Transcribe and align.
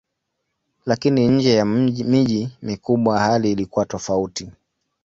Lakini 0.85 1.27
nje 1.27 1.53
ya 1.53 1.65
miji 1.65 2.49
mikubwa 2.61 3.19
hali 3.19 3.51
ilikuwa 3.51 3.85
tofauti. 3.85 4.51